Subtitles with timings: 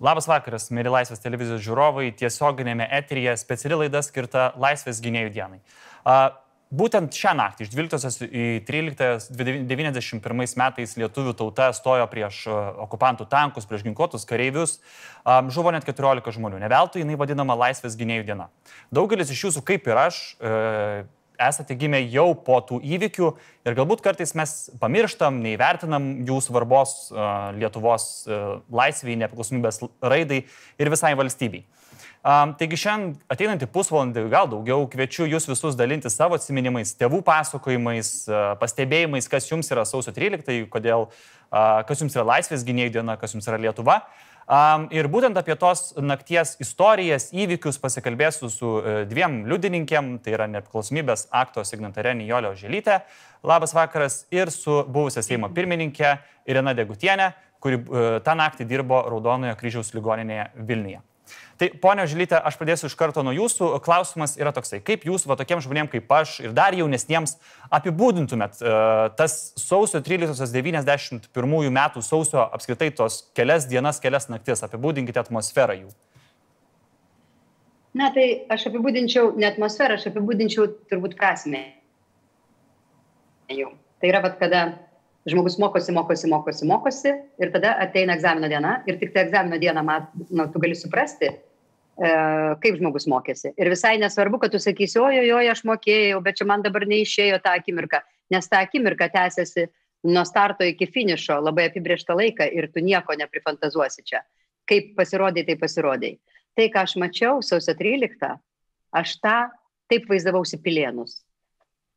[0.00, 5.60] Labas vakaras, mėly Laisvės televizijos žiūrovai, tiesioginėme eteryje speciali laida skirta Laisvės gynėjų dienai.
[6.70, 9.34] Būtent šią naktį, iš 12 į 13,
[9.68, 12.44] 91 metais lietuvių tauta stojo prieš
[12.86, 14.78] okupantų tankus, prieš ginkluotus kareivius,
[15.52, 16.62] žuvo net 14 žmonių.
[16.62, 18.48] Neveltui jinai vadinama Laisvės gynėjų diena.
[18.94, 20.54] Daugelis iš jūsų, kaip ir aš, e,
[21.40, 23.30] esate gimę jau po tų įvykių
[23.66, 26.94] ir galbūt kartais mes pamirštam, neįvertinam jų svarbos
[27.56, 28.06] Lietuvos
[28.70, 30.44] laisviai, nepriklausomybės raidai
[30.80, 31.64] ir visai valstybei.
[32.20, 38.10] Taigi šiandien ateinantį pusvalandį, gal daugiau, kviečiu jūs visus dalinti savo atsiminimais, tėvų pasakojimais,
[38.60, 41.08] pastebėjimais, kas jums yra sausio 13, kodėl,
[41.48, 44.02] kas jums yra laisvės gynėjų diena, kas jums yra Lietuva.
[44.04, 50.34] Uh, Um, ir būtent apie tos nakties istorijas, įvykius pasikalbėsiu su uh, dviem liudininkėm, tai
[50.34, 52.96] yra nepriklausomybės akto signatarė Nijolio Želytė,
[53.46, 56.16] labas vakaras, ir su buvusia Seimo pirmininkė
[56.50, 57.30] Irena Degutienė,
[57.62, 61.04] kuri uh, tą naktį dirbo Raudonojo kryžiaus ligoninėje Vilniuje.
[61.60, 63.72] Tai, ponia Žilytė, aš pradėsiu iš karto nuo jūsų.
[63.84, 67.36] Klausimas yra toksai, kaip jūs, va tokiem žmonėm kaip aš ir dar jaunesniems,
[67.68, 71.28] apibūdintumėt uh, tas sausio 13-91
[71.76, 75.92] metų sausio apskritai tos kelias dienas, kelias naktis, apibūdinkite atmosferą jų.
[77.96, 81.64] Na, tai aš apibūdinčiau ne atmosferą, aš apibūdinčiau turbūt prasme.
[83.50, 83.72] Jau.
[84.00, 84.62] Tai yra, vat, kada
[85.28, 89.84] žmogus mokosi, mokosi, mokosi, mokosi ir tada ateina egzamino diena ir tik tai egzamino dieną
[89.84, 91.28] mat, nu, tu gali suprasti,
[92.00, 92.10] E,
[92.62, 93.50] kaip žmogus mokėsi.
[93.60, 97.52] Ir visai nesvarbu, kad tu sakysi, oi, aš mokėjau, bet čia man dabar neišėjo tą
[97.58, 98.00] akimirką,
[98.32, 99.66] nes ta akimirka tęsiasi
[100.08, 104.22] nuo starto iki finišo labai apibrieštą laiką ir tu nieko neprifantazuosi čia.
[104.70, 106.14] Kaip pasirodai, tai pasirodai.
[106.56, 108.32] Tai, ką aš mačiau sausio 13,
[108.96, 109.36] aš tą
[109.92, 111.20] taip vaizdavausi pilienus.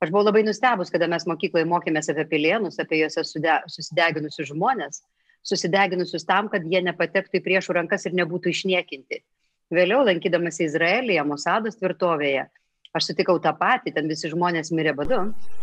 [0.03, 4.99] Aš buvau labai nustebus, kada mes mokykloje mokėmės apie pilienus, apie juose susideginusius žmonės,
[5.47, 9.21] susideginusius tam, kad jie nepatektų į priešų rankas ir nebūtų išniekinti.
[9.71, 12.49] Vėliau, lankydamas Izraelyje, Mosados tvirtovėje,
[12.93, 15.21] aš sutikau tą patį, ten visi žmonės mirė badu.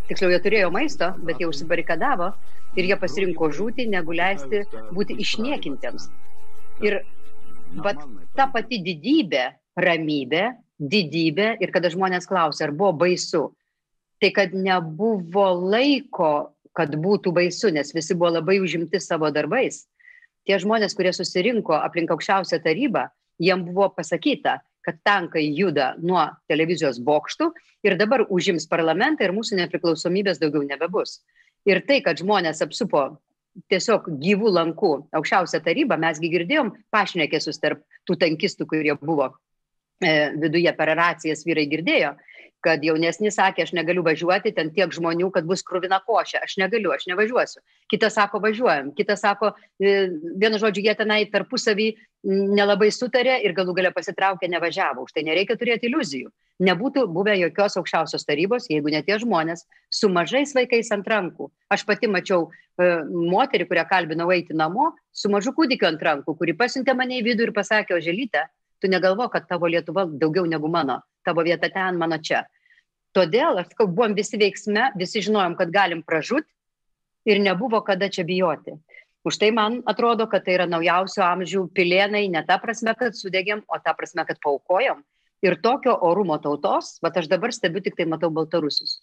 [0.09, 2.32] Tiksliau, jie turėjo maisto, bet jie užsibarikadavo
[2.81, 4.64] ir jie pasirinko žūti, negu leisti
[4.97, 6.09] būti išniekintiems.
[6.81, 7.03] Ir
[7.84, 8.00] bet
[8.41, 9.47] ta pati didybė,
[9.84, 10.44] ramybė,
[10.81, 13.50] didybė ir kada žmonės klausia, ar buvo baisu,
[14.20, 19.86] tai kad nebuvo laiko, kad būtų baisu, nes visi buvo labai užimti savo darbais.
[20.47, 23.08] Tie žmonės, kurie susirinko aplink aukščiausią tarybą,
[23.41, 27.50] jiem buvo pasakyta, kad tankai juda nuo televizijos bokštų
[27.84, 31.20] ir dabar užims parlamentą ir mūsų nepriklausomybės daugiau nebebus.
[31.69, 33.02] Ir tai, kad žmonės apsupo
[33.72, 39.28] tiesiog gyvų lankų aukščiausią tarybą, mesgi girdėjom pašnekėsius tarp tų tankistų, kurie buvo
[40.00, 42.14] e, viduje per racijas vyrai girdėjo,
[42.65, 46.93] kad jaunesni sakė, aš negaliu važiuoti, ten tiek žmonių, kad bus krūvina košė, aš negaliu,
[46.94, 47.62] aš nevažiuosiu.
[47.91, 50.10] Kitas sako, važiuojam, kitas sako, e,
[50.41, 51.91] vienu žodžiu, jie tenai tarpusavį
[52.26, 55.06] nelabai sutarė ir galų gale pasitraukė, nevažiavo.
[55.06, 56.28] Už tai nereikia turėti iliuzijų.
[56.60, 61.49] Nebūtų buvę jokios aukščiausios tarybos, jeigu ne tie žmonės su mažais vaikais ant rankų.
[61.72, 66.56] Aš pati mačiau e, moterį, kurią kalbinau eiti namo, su mažu kūdikiu ant rankų, kuri
[66.59, 68.44] pasiuntė mane į vidų ir pasakė, o želytė,
[68.80, 72.44] tu negalvo, kad tavo Lietuva daugiau negu mano, tavo vieta ten, mano čia.
[73.16, 76.48] Todėl, aš sakau, buvom visi veiksme, visi žinojom, kad galim pražūti
[77.30, 78.78] ir nebuvo kada čia bijoti.
[79.26, 83.60] Už tai man atrodo, kad tai yra naujausio amžių pilienai, ne ta prasme, kad sudegėm,
[83.69, 85.02] o ta prasme, kad paukojom.
[85.44, 89.00] Ir tokio orumo tautos, bet aš dabar stebiu tik tai matau baltarusius.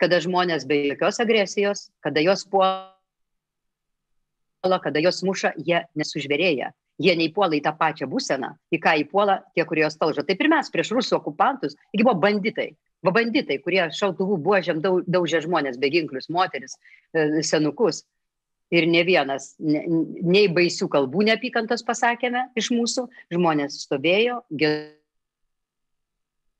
[0.00, 2.90] Kada žmonės be jokios agresijos, kada jos puola,
[4.82, 6.72] kada jos muša, jie nesužvėrėja
[7.02, 10.22] jie neįpuola į tą pačią būseną, į ką įpuola tie, kurie jos talžo.
[10.26, 12.68] Taip ir mes prieš rusų okupantus, taigi buvo banditai.
[13.04, 16.78] Va banditai, kurie šautuvų buožiam daužė žmonės, beginklius, moteris,
[17.12, 18.04] e, senukus.
[18.72, 19.84] Ir ne vienas, ne,
[20.24, 24.40] nei baisių kalbų neapykantos pasakėme iš mūsų, žmonės stovėjo,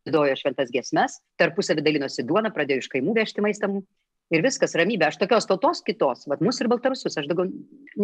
[0.05, 3.73] gėdojo šventas gesmes, tarpusavį dalinosi duoną, pradėjo iš kaimų vežti maistą
[4.35, 5.09] ir viskas ramybė.
[5.09, 7.49] Aš tokios tautos kitos, vad mūsų ir baltarusius, aš daugiau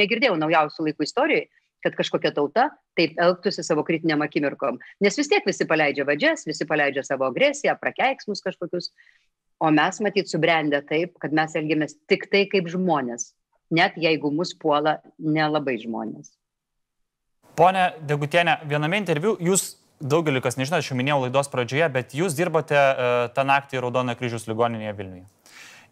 [0.00, 1.48] negirdėjau naujausių laikų istorijoje,
[1.84, 2.68] kad kažkokia tauta
[2.98, 4.78] taip elgtųsi savo kritiniam akimirkom.
[5.00, 8.90] Nes vis tiek visi paleidžia vadžias, visi paleidžia savo agresiją, prakeiksmus kažkokius,
[9.60, 13.32] o mes matyt subrendę taip, kad mes elgiamės tik tai kaip žmonės,
[13.72, 16.32] net jeigu mus puola nelabai žmonės.
[17.58, 22.36] Pone Degutienė, viename interviu jūs daugeliu kas nežino, aš jau minėjau laidos pradžioje, bet jūs
[22.38, 25.26] dirbote uh, tą naktį Raudono kryžiaus ligoninėje Vilniuje.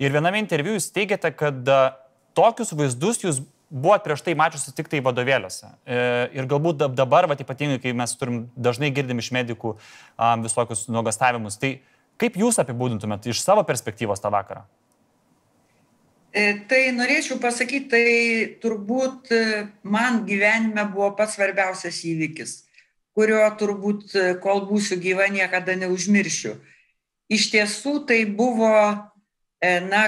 [0.01, 1.91] Ir viename interviu jūs teigiate, kad uh,
[2.39, 5.69] tokius vaizdus jūs buvot prieš tai mačiusi tik tai vadovėliuose.
[5.85, 6.01] E,
[6.39, 11.59] ir galbūt dabar, va, ypatingai, kai mes turim dažnai girdim iš medikų um, visokius nuogastavimus,
[11.61, 11.79] tai
[12.21, 14.65] kaip jūs apibūdintumėt iš savo perspektyvos tą vakarą?
[16.69, 18.09] Tai norėčiau pasakyti, tai
[18.63, 19.31] turbūt
[19.89, 22.53] man gyvenime buvo pats svarbiausias įvykis,
[23.17, 24.13] kurio turbūt,
[24.45, 26.53] kol būsiu gyva, niekada neužmiršiu.
[27.33, 28.71] Iš tiesų tai buvo,
[29.89, 30.03] na,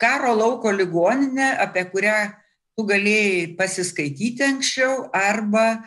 [0.00, 2.14] karo lauko ligoninė, apie kurią
[2.76, 5.86] tu galėjai pasiskaityti anksčiau arba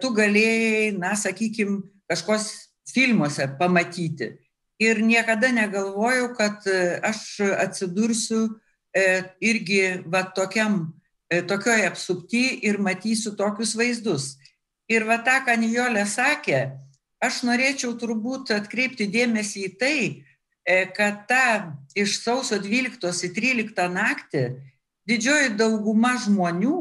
[0.00, 2.48] tu galėjai, na, sakykime, kažkos
[2.94, 4.34] filmuose pamatyti.
[4.82, 8.48] Ir niekada negalvojau, kad e, aš atsidursiu
[8.94, 10.88] e, irgi va tokiam,
[11.30, 14.34] e, tokioje apsupti ir matysiu tokius vaizdus.
[14.90, 16.74] Ir va tą, ką Nijolė sakė,
[17.22, 19.98] aš norėčiau turbūt atkreipti dėmesį į tai,
[20.96, 21.46] kad ta
[21.96, 24.44] iš sausio 12 į 13 naktį
[25.08, 26.80] didžioji dauguma žmonių,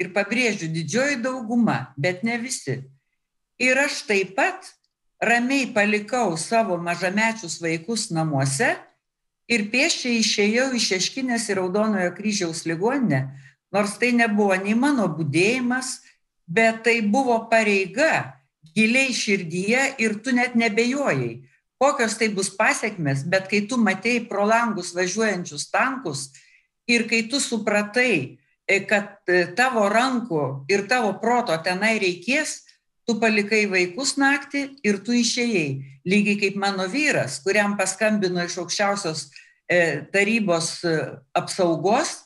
[0.00, 2.82] ir pabrėžiu, didžioji dauguma, bet ne visi.
[3.62, 4.72] Ir aš taip pat
[5.22, 8.74] ramiai palikau savo mažamečius vaikus namuose
[9.48, 13.28] ir pėsčiai išėjau iš Šeškinės ir Raudonojo kryžiaus ligoninę,
[13.72, 16.00] nors tai nebuvo nei mano būdėjimas,
[16.46, 18.34] bet tai buvo pareiga
[18.74, 21.44] giliai širdyje ir tu net nebejojai,
[21.78, 26.32] kokios tai bus pasiekmes, bet kai tu matei pro langus važiuojančius tankus
[26.86, 28.38] ir kai tu supratai,
[28.68, 32.62] e, kad e, tavo rankų ir tavo proto tenai reikės,
[33.04, 36.00] tu palikai vaikus naktį ir tu išėjai.
[36.04, 39.28] Lygiai kaip mano vyras, kuriam paskambino iš aukščiausios
[39.68, 40.82] e, tarybos
[41.36, 42.22] apsaugos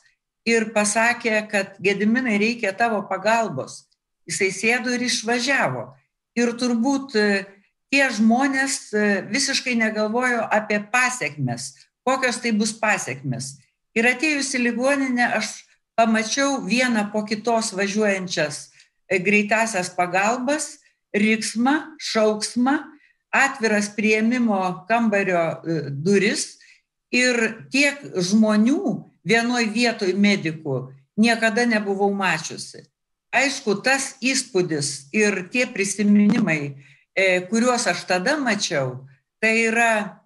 [0.47, 3.85] ir pasakė, kad gediminai reikia tavo pagalbos.
[4.27, 5.87] Jisai sėdo ir išvažiavo.
[6.37, 7.15] Ir turbūt
[7.89, 8.91] tie žmonės
[9.31, 11.71] visiškai negalvojo apie pasiekmes,
[12.05, 13.57] kokios tai bus pasiekmes.
[13.97, 15.53] Ir atėjus į ligoninę aš
[15.97, 18.69] pamačiau vieną po kitos važiuojančias
[19.09, 20.77] greitasias pagalbas,
[21.15, 22.77] riksmą, šauksmą,
[23.33, 26.59] atviras prieimimo kambario e, duris
[27.13, 28.81] ir tiek žmonių
[29.25, 30.77] vienoj vietoj medikų
[31.17, 32.85] niekada nebuvau mačiusi.
[33.29, 36.77] Aišku, tas įspūdis ir tie prisiminimai,
[37.13, 39.05] e, kuriuos aš tada mačiau,
[39.41, 40.21] tai yra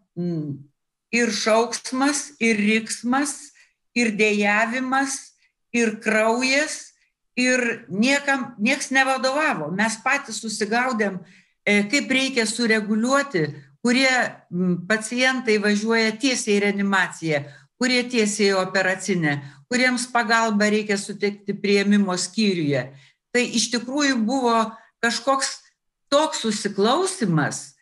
[1.12, 3.53] ir šauksmas, ir riksmas,
[3.98, 5.18] ir dėjavimas,
[5.74, 6.94] ir kraujas,
[7.38, 9.72] ir niekam, nieks nevadovavo.
[9.74, 11.20] Mes patys susigaudėm,
[11.66, 13.48] e, kaip reikia sureguliuoti,
[13.84, 14.12] kurie
[14.88, 17.44] pacientai važiuoja tiesiai į reanimaciją,
[17.82, 22.86] kurie tiesiai į operacinę, kuriems pagalbą reikia suteikti prieimimo skyriuje.
[23.34, 24.56] Tai iš tikrųjų buvo
[25.04, 25.58] kažkoks
[26.14, 27.74] toks susiklausimas,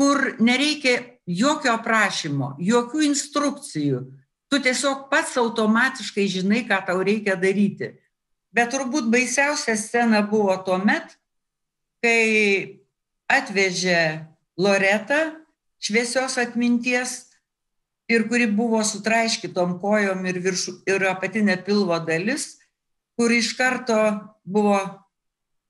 [0.00, 0.96] kur nereikia
[1.28, 4.00] jokio aprašymo, jokių instrukcijų.
[4.50, 7.94] Tu tiesiog pats automatiškai žinai, ką tau reikia daryti.
[8.54, 11.16] Bet turbūt baisiausia scena buvo tuo met,
[12.00, 12.80] kai
[13.28, 14.26] atvežė
[14.56, 15.34] Loretą
[15.82, 17.26] šviesios atminties
[18.08, 22.54] ir kuri buvo sutraiškytom kojom ir, viršų, ir apatinė pilvo dalis,
[23.18, 23.98] kur iš karto
[24.46, 24.78] buvo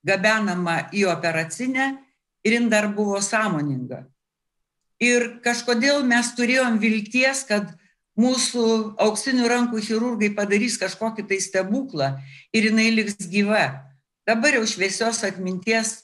[0.06, 1.88] gabenama į operacinę
[2.46, 4.04] ir jin dar buvo sąmoninga.
[5.02, 7.72] Ir kažkodėl mes turėjom vilties, kad
[8.16, 8.64] mūsų
[9.02, 12.10] auksinių rankų chirurgai padarys kažkokį tai stebuklą
[12.56, 13.84] ir jinai liks gyva.
[14.26, 16.00] Dabar jau šviesios atminties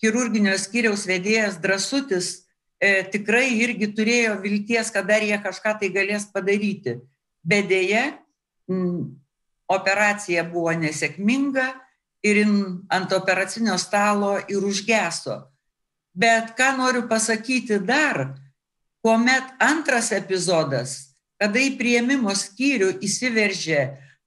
[0.00, 2.44] chirurginio skyriaus vedėjas drasutis
[2.78, 6.98] e, tikrai irgi turėjo vilties, kad dar jie kažką tai galės padaryti.
[7.44, 8.04] Bet dėje
[8.70, 9.16] m,
[9.72, 11.66] operacija buvo nesėkminga
[12.24, 15.42] ir ant operacinio stalo ir užgeso.
[16.14, 18.36] Bet ką noriu pasakyti dar,
[19.02, 21.03] kuomet antras epizodas
[21.40, 23.80] kada į prieimimo skyrių įsiveržė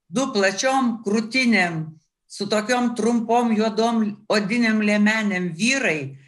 [0.08, 1.84] du plačiom krūtinėm
[2.28, 6.18] su tokiom trumpom juodom odinėm liemenėm vyrai,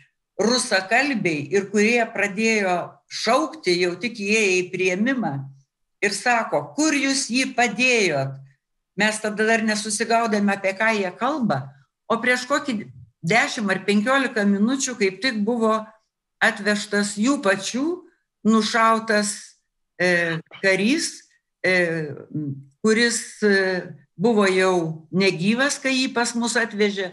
[0.40, 2.76] rusakalbiai ir kurie pradėjo
[3.10, 5.34] šaukti jau tik įėję į prieimimą
[6.00, 8.38] ir sako, kur jūs jį padėjot.
[8.96, 11.70] Mes tada dar nesusigaudėme, apie ką jie kalba,
[12.08, 12.90] o prieš kokį
[13.24, 15.76] 10 ar 15 minučių kaip tik buvo
[16.40, 17.84] atvežtas jų pačių
[18.48, 19.49] nušautas
[20.62, 21.12] karys,
[21.64, 22.14] e,
[22.80, 27.12] kuris e, buvo jau negyvas, kai jį pas mus atvežė,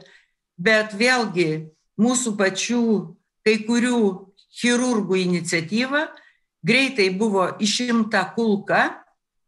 [0.58, 1.68] bet vėlgi
[2.00, 2.84] mūsų pačių
[3.44, 4.00] kai kurių
[4.58, 6.08] chirurgų iniciatyva
[6.68, 9.04] greitai buvo išimta kulka,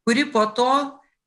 [0.07, 0.71] kuri po to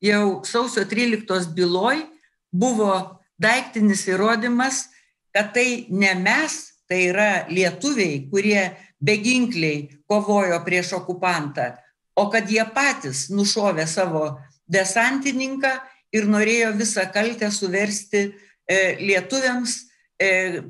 [0.02, 2.04] jau sausio 13 byloj
[2.52, 4.86] buvo daiktinis įrodymas,
[5.34, 11.72] kad tai ne mes, tai yra lietuviai, kurie beginkliai kovojo prieš okupantą,
[12.14, 14.24] o kad jie patys nušovė savo
[14.70, 15.72] desantininką
[16.12, 19.76] ir norėjo visą kaltę suversti e, lietuviams,
[20.20, 20.62] e,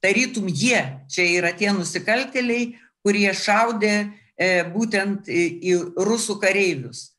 [0.00, 0.80] tarytum jie
[1.12, 7.12] čia yra tie nusikaltėliai, kurie šaudė e, būtent į, rusų kareivius.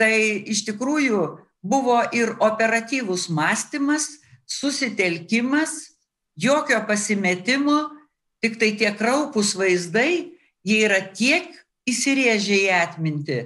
[0.00, 0.12] Tai
[0.50, 1.22] iš tikrųjų
[1.62, 4.08] buvo ir operatyvus mąstymas,
[4.48, 5.94] susitelkimas,
[6.36, 7.92] jokio pasimetimo,
[8.42, 10.34] tik tai tie kraupus vaizdai,
[10.66, 11.46] jie yra tiek
[11.88, 13.40] įsirėžę į atmintį,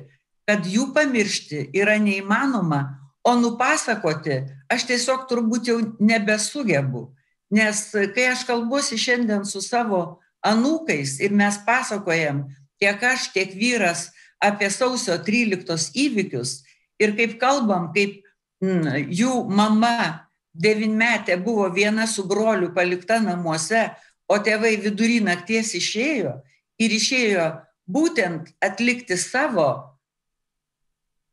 [0.47, 2.83] kad jų pamiršti yra neįmanoma,
[3.27, 7.09] o nupasakoti aš tiesiog turbūt jau nebesugebu.
[7.51, 12.45] Nes kai aš kalbuosi šiandien su savo anūkais ir mes pasakojam,
[12.79, 14.11] tiek aš, tiek vyras,
[14.43, 16.61] apie sausio 13 įvykius
[17.03, 18.23] ir kaip kalbam, kaip
[18.63, 20.27] mm, jų mama
[20.57, 23.89] devynmetė buvo viena su broliu palikta namuose,
[24.27, 26.41] o tėvai vidury nakties išėjo
[26.83, 27.47] ir išėjo
[27.87, 29.97] būtent atlikti savo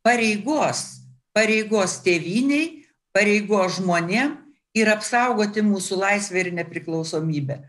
[0.04, 2.84] pareigos, pareigos tėviniai,
[3.14, 4.36] pareigos žmonėm
[4.74, 7.60] ir apsaugoti mūsų laisvę ir nepriklausomybę.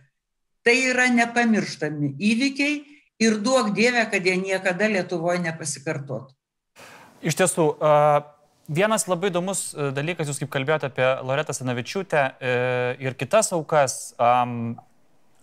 [0.65, 2.79] Tai yra nepamirštami įvykiai
[3.21, 6.33] ir duok Dievę, kad jie niekada Lietuvoje nepasikartotų.
[7.25, 7.67] Iš tiesų,
[8.69, 12.55] vienas labai įdomus dalykas, jūs kaip kalbėjote apie Loretą Sanavičiūtę e,
[13.05, 14.13] ir kitas aukas.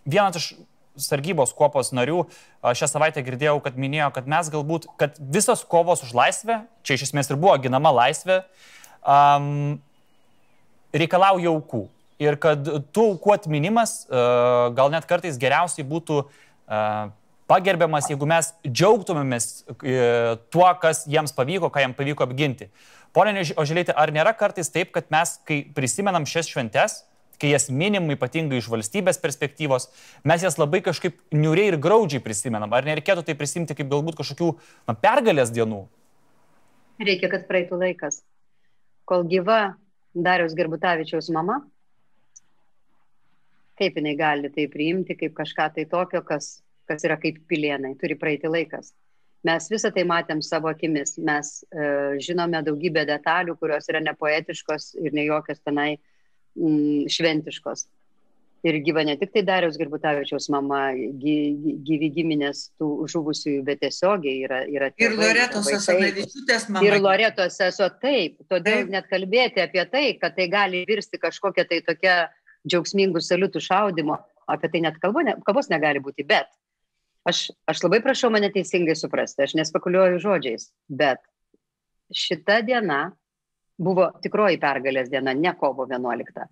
[0.03, 0.53] Vienas iš
[1.01, 2.27] sargybos kuopos narių
[2.63, 7.09] šią savaitę girdėjau, kad minėjo, kad mes galbūt, kad visas kovos už laisvę, čia iš
[7.09, 8.43] esmės ir buvo ginama laisvė,
[9.03, 9.81] um,
[10.93, 11.87] reikalauja aukų.
[12.23, 17.11] Ir kad tų aukų atminimas uh, gal net kartais geriausiai būtų uh,
[17.53, 19.47] pagerbiamas, jeigu mes džiaugtumėmės
[19.83, 19.97] e,
[20.55, 22.71] tuo, kas jiems pavyko, ką jiems pavyko apginti.
[23.13, 27.03] Pone Oželėti, ar nėra kartais taip, kad mes, kai prisimenam šias šventes,
[27.43, 29.89] kai jas minim ypatingai iš valstybės perspektyvos,
[30.29, 32.73] mes jas labai kažkaip niuriai ir graudžiai prisimenam.
[32.73, 34.55] Ar nereikėtų tai prisimti kaip galbūt kažkokių
[34.89, 35.85] na, pergalės dienų?
[37.03, 38.23] Reikia, kad praeitų laikas.
[39.11, 39.75] Kol gyva
[40.15, 41.65] Dariaus Gerbutavičiaus mama,
[43.81, 46.61] kaip jinai gali tai priimti, kaip kažką tai tokio, kas
[46.93, 48.93] kas yra kaip pilienai, turi praeiti laikas.
[49.47, 51.87] Mes visą tai matėm savo akimis, mes e,
[52.23, 55.97] žinome daugybę detalių, kurios yra nepoetiškos ir ne jokios tenai
[56.59, 57.87] mm, šventiškos.
[58.63, 61.35] Ir gyva ne tik tai Dariaus Girbutavičiaus mama, gy,
[61.83, 64.61] gyvi giminės tų žuvusiųjų, bet tiesiogiai yra.
[64.71, 66.85] yra tėvai, ir Loretos Asanavičiūtės mama.
[66.87, 68.93] Ir Loretos esu taip, todėl taip.
[68.95, 72.17] net kalbėti apie tai, kad tai gali virsti kažkokia tai tokia
[72.63, 76.47] džiaugsmingų saliutų šaudimo, apie tai net kalbo, ne, kalbos negali būti, bet
[77.27, 81.19] aš, aš labai prašau mane teisingai suprasti, aš nespekuliuoju žodžiais, bet
[82.15, 83.09] šita diena
[83.79, 86.47] buvo tikroji pergalės diena, ne kovo 11.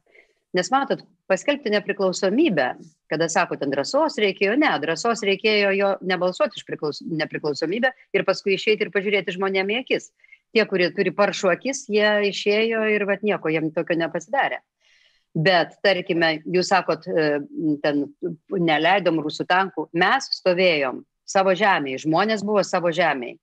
[0.56, 2.72] Nes matot, paskelbti nepriklausomybę,
[3.10, 8.56] kada sako, ten drąsos reikėjo, ne, drąsos reikėjo jo nebalsuoti iš priklaus, nepriklausomybę ir paskui
[8.56, 10.10] išeiti ir pažiūrėti žmonėm į akis.
[10.50, 14.58] Tie, kurie turi paršų akis, jie išėjo ir vat nieko jiem tokio nepasidarė
[15.34, 17.26] bet tarkime jūs sakot e,
[17.82, 18.02] ten
[18.50, 23.36] neleidom rusų tankų mes stovėjom savo žemėj žmonės buvo savo žemėj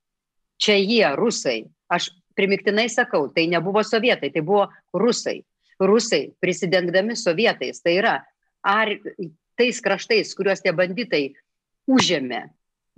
[0.59, 5.41] čia jie rusai aš primiktinai sakau tai nebuvo sovietai tai buvo rusai
[5.81, 8.15] rusai prisidengdami sovietais tai yra
[8.63, 8.93] ar
[9.57, 11.23] tais kraštais kuriuos tie banditai
[11.89, 12.43] užėmė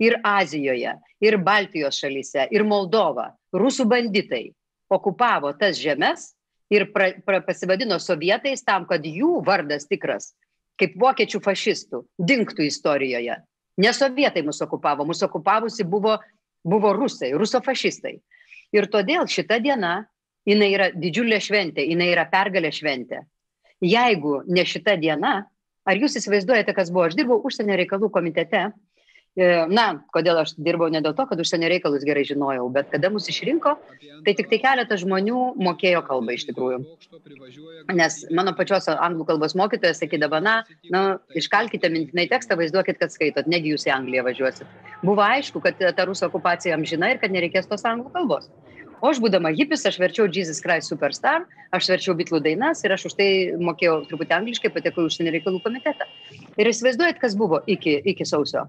[0.00, 4.50] ir azijoje ir baltijos šalyse ir moldova rusų banditai
[4.90, 6.32] okupavo tas žemes
[6.70, 10.32] ir pra, pra, pasivadino sovietais tam, kad jų vardas tikras,
[10.80, 13.36] kaip vokiečių fašistų, dinktų istorijoje.
[13.80, 16.16] Ne sovietai mūsų okupavo, mūsų okupavusi buvo,
[16.66, 18.18] buvo rusai, rusofašistai.
[18.76, 20.04] Ir todėl šita diena,
[20.48, 23.24] jinai yra didžiulė šventė, jinai yra pergalė šventė.
[23.84, 25.34] Jeigu ne šita diena,
[25.88, 27.08] ar jūs įsivaizduojate, kas buvo?
[27.08, 28.68] Aš dirbau užsienio reikalų komitete
[29.70, 33.28] na, kodėl aš dirbau ne dėl to, kad užsienio reikalus gerai žinojau, bet kada mus
[33.30, 33.76] išrinko,
[34.26, 36.80] tai tik tai keletas žmonių mokėjo kalbą iš tikrųjų.
[37.96, 40.60] Nes mano pačios anglų kalbos mokytojas sakydavo, na,
[40.92, 41.04] na
[41.38, 44.68] iškalkite mintinai tekstą, vaizduokit, kad skaitot, negi jūs į Angliją važiuosit.
[45.06, 48.50] Buvo aišku, kad ta rusų okupacija amžina ir kad nereikės tos anglų kalbos.
[49.00, 53.08] O aš būdama hipis, aš verčiau Jesus Christ Superstar, aš verčiau bitlų dainas ir aš
[53.08, 56.04] už tai mokėjau truputį angliškai, patekau į užsienio reikalų komitetą.
[56.60, 58.66] Ir įsivaizduojat, kas buvo iki, iki sausio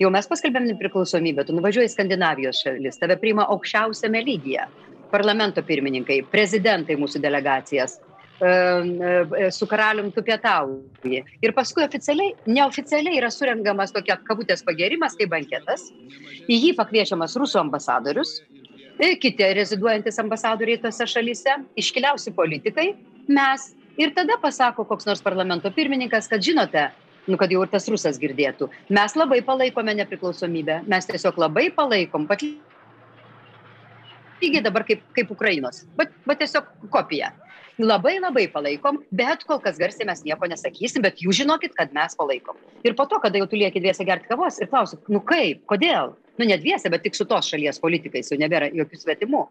[0.00, 4.68] jau mes paskelbėm nepriklausomybę, tu nuvažiuoji į Skandinavijos šalis, tave priima aukščiausiame lygyje.
[5.10, 7.98] Parlamento pirmininkai, prezidentai mūsų delegacijas,
[9.50, 11.24] su karalium tu pietauji.
[11.42, 15.90] Ir paskui oficialiai, neoficialiai yra surengamas tokia kabutės pagėrimas, kaip banketas.
[16.48, 18.38] Į jį pakviečiamas rusų ambasadorius,
[18.98, 22.94] e, kiti reziduojantis ambasadoriai tose šalyse, iškiliausi politikai,
[23.28, 23.74] mes.
[24.00, 26.86] Ir tada pasako koks nors parlamento pirmininkas, kad žinote,
[27.28, 28.70] nu kad jau ir tas rusas girdėtų.
[28.88, 32.44] Mes labai palaikome nepriklausomybę, mes tiesiog labai palaikom pat
[34.40, 35.84] lygiai dabar kaip, kaip Ukrainos.
[35.98, 37.32] Bet, bet tiesiog kopija.
[37.80, 42.16] Labai labai palaikom, bet kol kas garsiai mes nieko nesakysim, bet jūs žinokit, kad mes
[42.18, 42.58] palaikom.
[42.84, 46.12] Ir po to, kada jau tu lieki dviese gerti kavos ir klausi, nu kaip, kodėl,
[46.36, 49.46] nu ne dviese, bet tik su tos šalies politikais, jau nebėra jokių svetimų.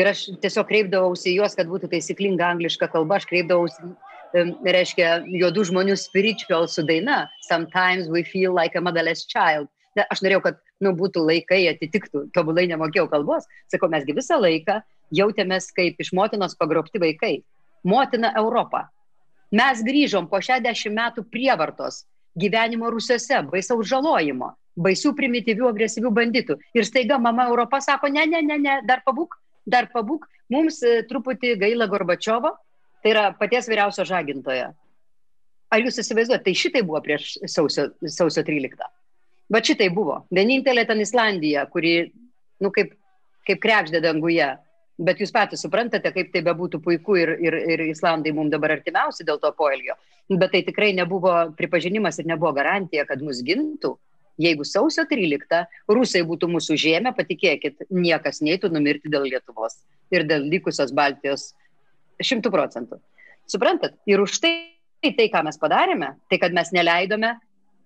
[0.00, 3.92] Ir aš tiesiog kreipdavausi juos, kad būtų taisyklinga angliška kalba, aš kreipdavausi,
[4.34, 9.68] reiškia, juodų žmonių spiritual su daina, sometimes we feel like a motherless child.
[9.98, 13.48] Aš norėjau, kad nu, būtų laikai atitiktų, tobulai nemokėjau kalbos.
[13.72, 14.80] Sakau, mesgi visą laiką
[15.14, 17.38] jautėmės kaip iš motinos pagrobti vaikai
[17.84, 18.88] motina Europa.
[19.50, 22.04] Mes grįžom po 60 metų prievartos,
[22.38, 26.58] gyvenimo rusiuose, baisaus žalojimo, baisių primityvių, agresyvių banditų.
[26.76, 31.00] Ir staiga mama Europa sako, ne, ne, ne, ne, dar pabūk, dar pabūk, mums e,
[31.08, 32.54] truputį gaila Gorbačiovo,
[33.02, 34.70] tai yra paties vyriausio žagintojo.
[35.68, 38.88] Ar jūs įsivaizduojate, tai šitai buvo prieš sausio, sausio 13.
[39.52, 40.22] Bet šitai buvo.
[40.34, 41.92] Vienintelė ten Islandija, kuri,
[42.64, 42.94] nu, kaip,
[43.48, 44.48] kaip krekždė danguje,
[44.98, 49.26] bet jūs patys suprantate, kaip tai bebūtų puiku ir, ir, ir Islandai mums dabar artimiausi
[49.28, 49.96] dėl to poelgio.
[50.28, 53.94] Bet tai tikrai nebuvo pripažinimas ir nebuvo garantija, kad mus gintų.
[54.38, 59.80] Jeigu sausio 13 rusai būtų mūsų žemė, patikėkit, niekas neįtų numirti dėl Lietuvos
[60.14, 61.50] ir dėl likusios Baltijos
[62.22, 62.98] šimtų procentų.
[63.48, 63.96] Suprantat?
[64.08, 64.54] Ir už tai,
[65.04, 67.34] tai, ką mes padarėme, tai kad mes neleidome,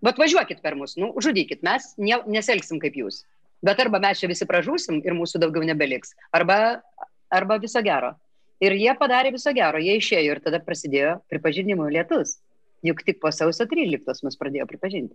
[0.02, 3.22] bet važiuokit per mus, nu, žudykit, mes ne, neselgsim kaip jūs.
[3.62, 6.82] Bet arba mes čia visi pražūsim ir mūsų daugiau nebeliks, arba,
[7.30, 8.16] arba viso gero.
[8.62, 12.38] Ir jie padarė viso gero, jie išėjo ir tada prasidėjo pripažinimo lietus.
[12.82, 15.14] Juk tik po sausio 13 mus pradėjo pripažinti.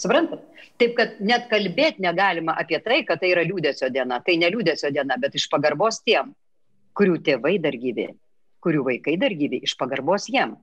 [0.00, 0.42] Suprantat?
[0.80, 4.20] Taip, kad net kalbėti negalima apie tai, kad tai yra liūdėsio diena.
[4.24, 6.32] Tai ne liūdėsio diena, bet iš pagarbos tiem,
[6.98, 8.08] kurių tėvai dar gyvi,
[8.64, 10.56] kurių vaikai dar gyvi, iš pagarbos jiem.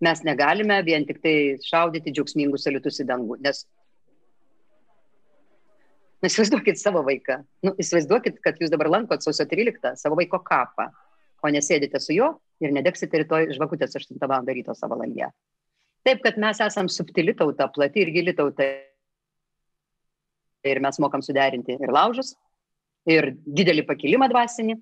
[0.00, 1.34] Mes negalime vien tik tai
[1.64, 3.66] šaudyti džiaugsmingus saliutus į dangų, nes
[6.20, 7.38] Nu, įsivaizduokit savo vaiką.
[7.64, 10.90] Nu, įsivaizduokit, kad jūs dabar lankot sausio 13 savo vaiko kapą,
[11.40, 14.44] o nesėdite su juo ir nedegsite rytoj žvakutės 8 val.
[14.44, 15.30] ryto savo langė.
[16.04, 18.68] Taip, kad mes esam subtili tauta, plati ir gili tauta.
[20.68, 22.34] Ir mes mokam suderinti ir laužus,
[23.08, 24.76] ir didelį pakilimą dvasinį,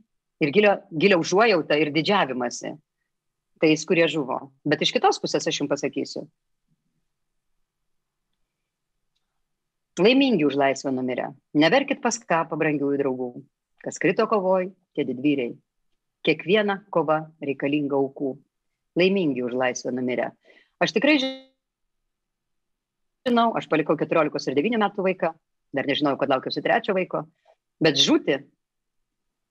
[0.44, 2.74] ir gilio, gilio užuojautą, ir didžiavimąsi
[3.58, 4.38] tais, kurie žuvo.
[4.68, 6.28] Bet iš kitos pusės aš jums pasakysiu,
[9.98, 11.32] Laimingi už laisvę numirę.
[11.58, 13.30] Neverkit pas ką pabrangiųjų draugų.
[13.82, 15.56] Kas krito kovoj, tie didvyriai.
[16.22, 18.36] Kiekviena kova reikalinga aukų.
[18.98, 20.30] Laimingi už laisvę numirę.
[20.78, 21.16] Aš tikrai
[23.26, 25.32] žinau, aš palikau 14 ir 9 metų vaiką,
[25.74, 27.24] dar nežinau, kad laukiuosi trečio vaiko,
[27.82, 28.38] bet žūti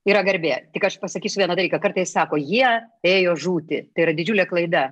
[0.08, 0.56] yra garbė.
[0.74, 2.68] Tik aš pasakysiu vieną dalyką, kartais sako, jie
[3.06, 4.90] ėjo žūti, tai yra didžiulė klaida.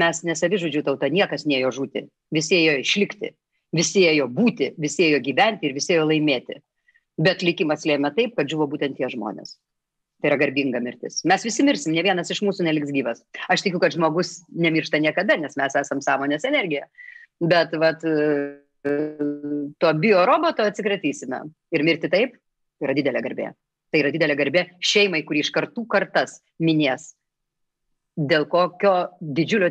[0.00, 3.36] Mes nesavižudžių tauta, niekas neėjo žūti, visi ėjo išlikti
[3.74, 6.60] visi ėjo būti, visi ėjo gyventi ir visi ėjo laimėti.
[7.20, 9.56] Bet likimas lėmė taip, kad žuvo būtent tie žmonės.
[10.22, 11.20] Tai yra garbinga mirtis.
[11.28, 13.22] Mes visi mirsim, ne vienas iš mūsų neliks gyvas.
[13.52, 16.86] Aš tikiu, kad žmogus nemiršta niekada, nes mes esam sąmonės energija.
[17.42, 18.02] Bet vat,
[19.82, 21.44] to bioroboto atsikratysime.
[21.74, 23.52] Ir mirti taip tai yra didelė garbė.
[23.94, 27.12] Tai yra didelė garbė šeimai, kuri iš kartų kartas minės,
[28.18, 29.68] dėl kokio didžiulio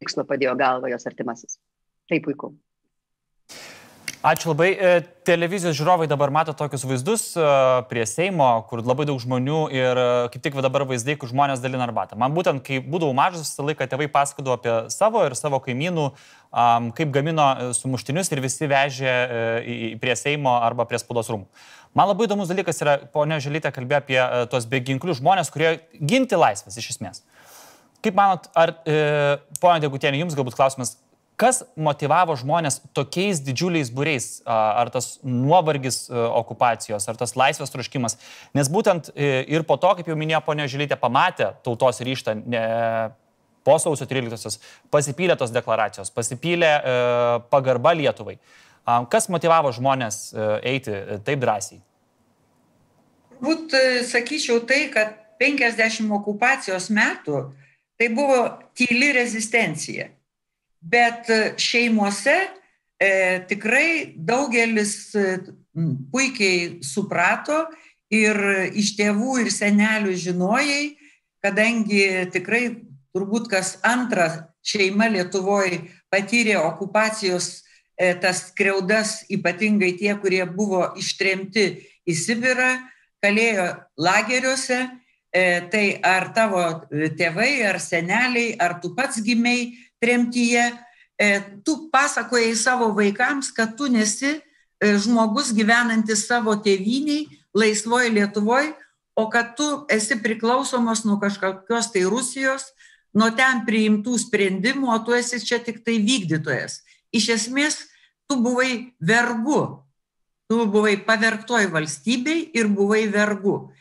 [0.00, 1.60] tikslo padėjo galvą jos artimasis.
[2.08, 2.54] Tai puiku.
[4.26, 4.72] Ačiū labai.
[4.74, 7.42] E, televizijos žiūrovai dabar mato tokius vaizdus e,
[7.86, 11.84] prie Seimo, kur labai daug žmonių ir e, kaip tik dabar vaizdai, kur žmonės dalina
[11.86, 12.18] arbatą.
[12.18, 16.08] Man būtent, kai būdavau mažas, visą laiką tėvai pasakodavo apie savo ir savo kaimynų,
[16.96, 19.14] kaip gamino sumuštinius ir visi vežė
[20.02, 21.46] prie Seimo arba prie spaudos rūmų.
[21.96, 24.20] Man labai įdomus dalykas yra, ponia Želytė kalbėjo apie
[24.52, 27.24] tos beginklių žmonės, kurie ginti laisvės iš esmės.
[28.04, 29.00] Kaip manot, ar, e,
[29.62, 30.98] ponia Degutienė, jums galbūt klausimas,
[31.36, 34.40] Kas motivavo žmonės tokiais didžiuliais būriais?
[34.48, 38.16] Ar tas nuovargis okupacijos, ar tas laisvės troškimas?
[38.56, 42.62] Nes būtent ir po to, kaip jau minėjo ponia Žilytė, pamatė tautos ryštą ne,
[43.68, 44.56] po sausio 13-osios,
[44.94, 46.96] pasipylė tos deklaracijos, pasipylė e,
[47.52, 48.38] pagarba Lietuvai.
[49.10, 51.80] Kas motivavo žmonės e, eiti e, taip drąsiai?
[53.36, 53.74] Turbūt
[54.08, 57.42] sakyčiau tai, kad 50 okupacijos metų
[57.98, 58.38] tai buvo
[58.76, 60.06] tyli rezistencija
[60.90, 62.36] bet e, šeimose
[63.00, 63.10] e,
[63.48, 65.26] tikrai daugelis e,
[66.12, 67.66] puikiai suprato
[68.12, 68.38] ir
[68.78, 70.94] iš tėvų ir senelių žinojai,
[71.42, 72.62] kadangi tikrai
[73.12, 77.65] turbūt kas antra šeima Lietuvoje patyrė okupacijos e,
[77.96, 81.64] tas kreudas, ypatingai tie, kurie buvo ištremti
[82.04, 82.74] į Sibirą,
[83.24, 83.66] kalėjo
[83.98, 84.80] lageriuose,
[85.32, 90.70] e, tai ar tavo tėvai, ar seneliai, ar tu pats gimiai tremtyje,
[91.18, 91.28] e,
[91.64, 94.40] tu pasakojai savo vaikams, kad tu nesi e,
[95.00, 98.74] žmogus gyvenantis savo tėviniai, laisvoje Lietuvoje,
[99.16, 102.68] o kad tu esi priklausomas nuo kažkokios tai Rusijos,
[103.16, 106.82] nuo ten priimtų sprendimų, o tu esi čia tik tai vykdytojas.
[107.16, 107.80] Iš esmės,
[108.28, 109.82] tu buvai vergu.
[110.46, 113.72] Tu buvai pavergtoj valstybei ir buvai vergu.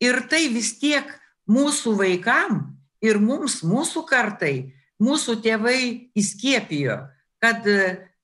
[0.00, 1.08] Ir tai vis tiek
[1.50, 5.78] mūsų vaikam ir mums, mūsų kartai, mūsų tėvai
[6.16, 6.96] įskiepijo,
[7.42, 7.66] kad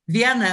[0.09, 0.53] vieną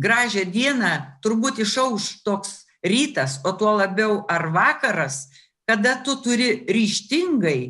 [0.00, 0.92] gražią dieną
[1.22, 5.28] turbūt išauš toks rytas, o tuo labiau ar vakaras,
[5.68, 7.60] kada tu turi ryštingai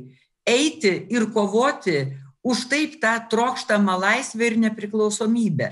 [0.48, 2.07] eiti ir kovoti
[2.50, 5.70] už taip tą trokštamą laisvę ir nepriklausomybę.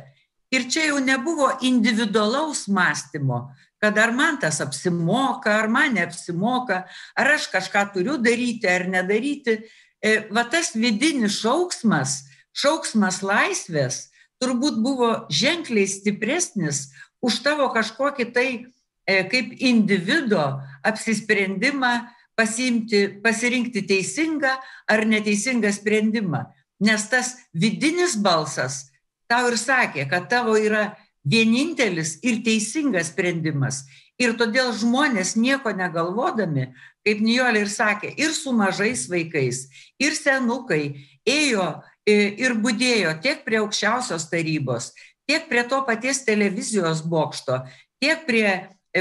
[0.55, 3.51] Ir čia jau nebuvo individualaus mąstymo,
[3.83, 6.87] kad ar man tas apsimoka, ar man neapsimoka,
[7.19, 9.59] ar aš kažką turiu daryti ar nedaryti.
[10.01, 12.23] E, va tas vidinis šauksmas,
[12.55, 16.89] šauksmas laisvės turbūt buvo ženkliai stipresnis
[17.21, 21.93] už tavo kažkokį tai e, kaip individo apsisprendimą
[22.39, 24.55] pasiimti, pasirinkti teisingą
[24.87, 26.47] ar neteisingą sprendimą.
[26.81, 28.87] Nes tas vidinis balsas
[29.29, 30.93] tau ir sakė, kad tavo yra
[31.29, 33.85] vienintelis ir teisingas sprendimas.
[34.19, 36.73] Ir todėl žmonės nieko negalvodami,
[37.07, 39.69] kaip Nijolė ir sakė, ir su mažais vaikais,
[40.03, 41.69] ir senukai ėjo
[42.09, 44.91] ir būdėjo tiek prie aukščiausios tarybos,
[45.29, 47.63] tiek prie to paties televizijos bokšto,
[48.03, 48.49] tiek prie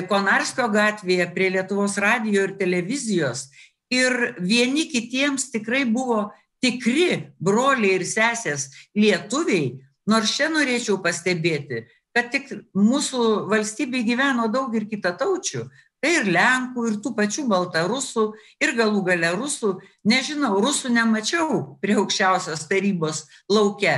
[0.07, 3.47] Konarskio gatvėje prie Lietuvos radijo ir televizijos.
[3.89, 6.27] Ir vieni kitiems tikrai buvo
[6.63, 9.77] tikri broliai ir sesės lietuviai,
[10.09, 15.67] nors čia norėčiau pastebėti, kad tik mūsų valstybėje gyveno daug ir kitataučių,
[16.01, 18.25] tai ir Lenkų, ir tų pačių Baltarusų,
[18.63, 23.95] ir galų gale Rusų, nežinau, Rusų nemačiau prie aukščiausios tarybos lauke,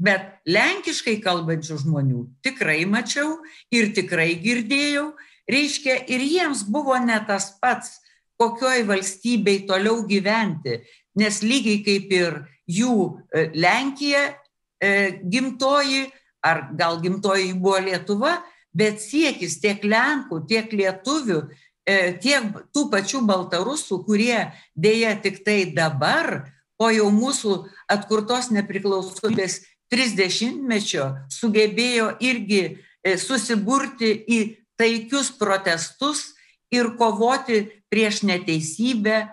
[0.00, 3.38] bet lenkiškai kalbančių žmonių tikrai mačiau
[3.74, 5.10] ir tikrai girdėjau.
[5.50, 7.98] Reiškia, ir jiems buvo ne tas pats,
[8.38, 10.78] kokioj valstybei toliau gyventi,
[11.20, 12.38] nes lygiai kaip ir
[12.70, 12.94] jų
[13.34, 14.92] e, Lenkija e,
[15.32, 16.08] gimtoji,
[16.44, 18.38] ar gal gimtoji buvo Lietuva,
[18.72, 21.42] bet siekis tiek Lenkų, tiek Lietuvių,
[21.84, 26.48] e, tiek tų pačių Baltarusų, kurie dėja tik tai dabar,
[26.80, 27.58] po jau mūsų
[27.92, 29.60] atkurtos nepriklausomybės
[29.92, 32.78] 30-mečio, sugebėjo irgi
[33.20, 34.38] susiburti į
[34.80, 36.30] taikius protestus
[36.72, 39.26] ir kovoti prieš neteisybę,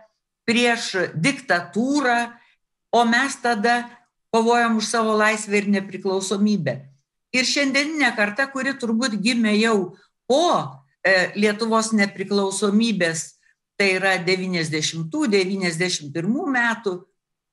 [0.48, 2.32] prieš diktatūrą,
[2.96, 3.90] o mes tada
[4.32, 6.80] kovojam už savo laisvę ir nepriklausomybę.
[7.36, 9.96] Ir šiandieninė karta, kuri turbūt gimė jau
[10.28, 10.48] po
[11.04, 13.36] e, Lietuvos nepriklausomybės,
[13.78, 16.12] tai yra 90-91
[16.56, 17.06] metų,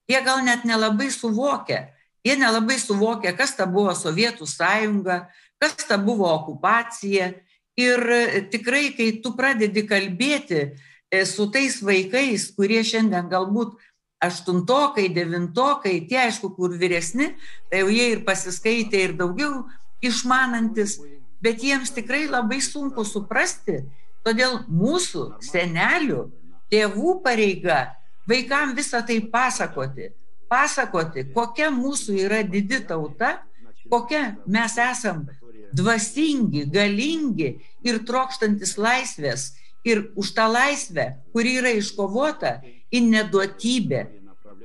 [0.08, 1.90] jie gal net nelabai suvokia.
[2.24, 5.28] Jie nelabai suvokia, kas ta buvo Sovietų sąjunga,
[5.60, 7.34] kas ta buvo okupacija,
[7.74, 10.68] Ir e, tikrai, kai tu pradedi kalbėti
[11.28, 13.74] su tais vaikais, kurie šiandien galbūt
[14.24, 17.32] aštuntokai, devintokai, tie aišku, kur vyresni,
[17.70, 19.64] tai jau jie ir pasiskaitė ir daugiau
[20.04, 20.98] išmanantis,
[21.44, 23.82] bet jiems tikrai labai sunku suprasti,
[24.24, 26.24] todėl mūsų senelių,
[26.72, 27.94] tėvų pareiga
[28.28, 30.10] vaikam visą tai pasakoti,
[30.48, 33.38] pasakoti, kokia mūsų yra didi tauta,
[33.90, 35.26] kokia mes esam
[35.74, 37.50] dvasingi, galingi
[37.84, 39.52] ir trokštantis laisvės.
[39.84, 42.60] Ir už tą laisvę, kuri yra iškovota,
[42.94, 44.04] į neduotybę.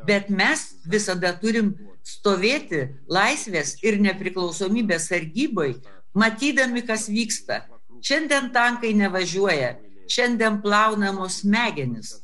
[0.08, 1.74] Bet mes visada turim
[2.08, 5.76] stovėti laisvės ir nepriklausomybės sargyboj,
[6.18, 7.66] matydami, kas vyksta.
[8.06, 9.76] Šiandien tankai nevažiuoja,
[10.10, 12.16] šiandien plaunamos smegenis.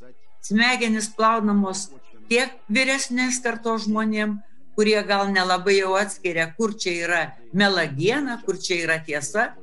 [0.46, 1.90] Smegenis plaunamos
[2.30, 4.40] tiek vyresnės kartos žmonėm,
[4.76, 7.22] kurie gal nelabai jau atskiria, kur čia yra
[7.54, 9.54] melagiena, kur čia yra tiesa,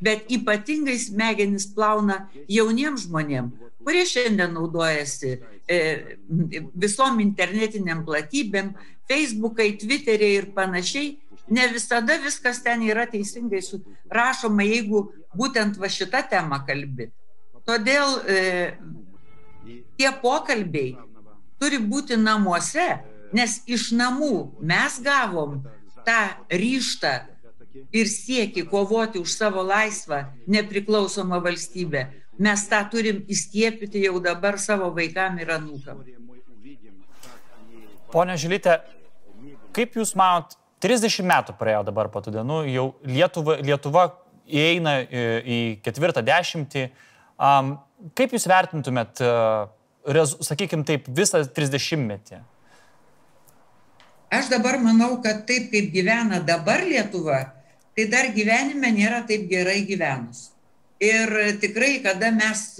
[0.00, 5.34] bet ypatingai smegenis plauna jauniems žmonėms, kurie šiandien naudojasi
[5.68, 5.78] e,
[6.74, 8.74] visom internetiniam platybėm,
[9.10, 11.16] Facebookai, Twitteriai ir panašiai.
[11.50, 13.62] Ne visada viskas ten yra teisingai
[14.14, 17.08] rašoma, jeigu būtent va šitą temą kalbi.
[17.66, 18.36] Todėl e,
[19.98, 20.94] tie pokalbiai
[21.58, 22.86] turi būti namuose,
[23.36, 25.60] Nes iš namų mes gavom
[26.06, 27.12] tą ryštą
[27.92, 32.06] ir sieki kovoti už savo laisvą, nepriklausomą valstybę.
[32.40, 36.00] Mes tą turim įskiepyti jau dabar savo vaikam ir anūkam.
[38.10, 38.80] Pone Žilytė,
[39.76, 44.06] kaip Jūs manot, 30 metų praėjo dabar po tų dienų, jau Lietuva, Lietuva
[44.48, 46.88] įeina į ketvirtą dešimtį.
[47.36, 47.76] Um,
[48.16, 49.68] kaip Jūs vertintumėt, uh,
[50.40, 52.40] sakykime taip, visą 30 metį?
[54.30, 57.40] Aš dabar manau, kad taip kaip gyvena dabar Lietuva,
[57.96, 60.50] tai dar gyvenime nėra taip gerai gyvenus.
[61.00, 62.76] Ir tikrai, kada mes,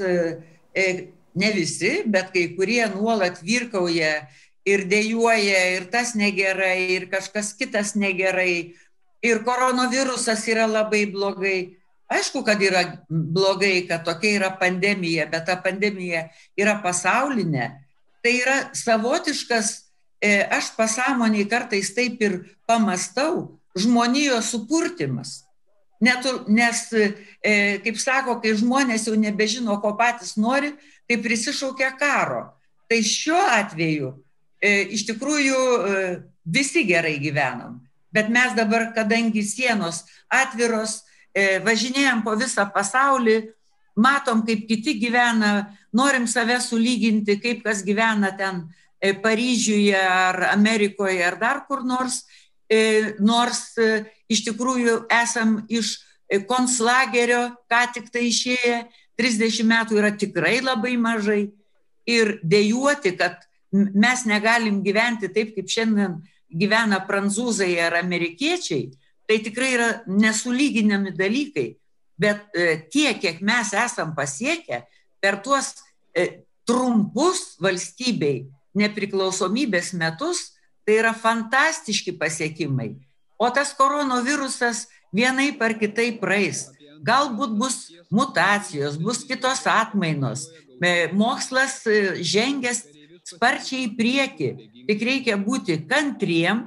[0.76, 4.28] e, ne visi, bet kai kurie nuolat virkauja
[4.68, 8.76] ir dėjuoja, ir tas negerai, ir kažkas kitas negerai,
[9.24, 11.76] ir koronavirusas yra labai blogai.
[12.10, 16.26] Aišku, kad yra blogai, kad tokia yra pandemija, bet ta pandemija
[16.58, 17.70] yra pasaulinė.
[18.20, 19.70] Tai yra savotiškas,
[20.20, 25.44] e, aš pasąmoniai kartais taip ir pamastau, žmonijos supurtimas.
[26.00, 27.10] Net, nes, e,
[27.84, 30.72] kaip sako, kai žmonės jau nebežino, ko patys nori,
[31.08, 32.46] tai prisišaukia karo.
[32.88, 34.14] Tai šiuo atveju
[34.62, 36.00] e, iš tikrųjų e,
[36.48, 37.82] visi gerai gyvenam.
[38.10, 41.04] Bet mes dabar, kadangi sienos atviros,
[41.62, 43.36] važinėjom po visą pasaulį,
[43.94, 48.64] matom, kaip kiti gyvena, norim save sulyginti, kaip kas gyvena ten
[49.00, 52.24] Paryžiuje ar Amerikoje ar dar kur nors
[53.18, 55.96] nors e, iš tikrųjų esam iš
[56.30, 58.84] e, konslagerio, ką tik tai išėję,
[59.20, 61.50] 30 metų yra tikrai labai mažai.
[62.08, 66.16] Ir dėjuoti, kad mes negalim gyventi taip, kaip šiandien
[66.50, 68.88] gyvena prancūzai ar amerikiečiai,
[69.28, 71.68] tai tikrai yra nesulyginami dalykai.
[72.20, 72.48] Bet
[72.92, 74.82] tiek, kiek mes esam pasiekę
[75.22, 75.74] per tuos
[76.68, 82.94] trumpus valstybei nepriklausomybės metus, Tai yra fantastiški pasiekimai.
[83.40, 86.68] O tas koronavirusas vienai par kitai praeis.
[87.00, 87.76] Galbūt bus
[88.12, 90.48] mutacijos, bus kitos atmainos.
[91.16, 92.84] Mokslas e, žengęs
[93.24, 94.50] sparčiai į priekį.
[94.88, 96.66] Tik reikia būti kantriem,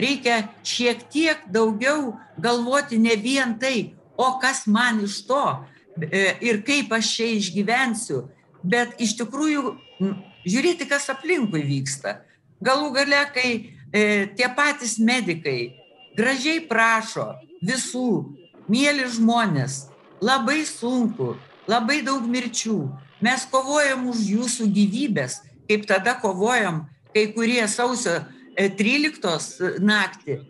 [0.00, 5.44] reikia šiek tiek daugiau galvoti ne vien tai, o kas man iš to
[6.00, 8.24] e, ir kaip aš čia išgyvensiu,
[8.62, 9.76] bet iš tikrųjų
[10.46, 12.20] žiūrėti, kas aplinkui vyksta.
[12.60, 13.50] Galų gale, kai
[13.92, 15.72] e, tie patys medikai
[16.16, 17.32] gražiai prašo
[17.64, 18.36] visų,
[18.70, 19.86] mėly žmonės,
[20.20, 21.34] labai sunku,
[21.70, 22.80] labai daug mirčių,
[23.24, 28.20] mes kovojam už jūsų gyvybės, kaip tada kovojam kai kurie sausio
[28.56, 30.40] 13 e, naktį.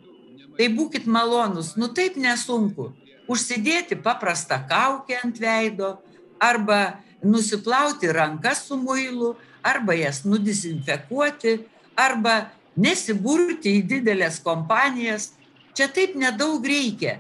[0.59, 2.91] Tai būkit malonus, nu taip nesunku.
[3.31, 5.95] Užsidėti paprastą kaukę ant veido
[6.43, 11.61] arba nusiplauti rankas su muilu, arba jas nudisinfekuoti,
[12.01, 12.37] arba
[12.81, 15.33] nesiburti į didelės kompanijas.
[15.77, 17.19] Čia taip nedaug reikia,